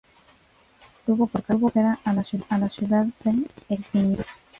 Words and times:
Tuvo 1.05 1.27
por 1.27 1.43
cabecera 1.43 1.99
a 2.03 2.13
la 2.13 2.23
ciudad 2.69 3.05
de 3.23 3.35
El 3.69 3.83
Piñón. 3.91 4.25